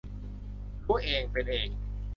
[0.83, 1.67] รู้เองเป็นเอง